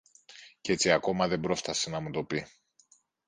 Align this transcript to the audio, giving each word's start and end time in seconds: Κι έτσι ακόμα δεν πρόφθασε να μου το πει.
Κι 0.61 0.71
έτσι 0.71 0.91
ακόμα 0.91 1.27
δεν 1.27 1.39
πρόφθασε 1.39 1.89
να 1.89 1.99
μου 1.99 2.11
το 2.11 2.23
πει. 2.23 2.45